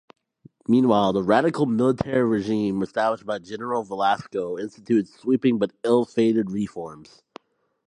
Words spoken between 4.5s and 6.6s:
instituted sweeping but ill-fated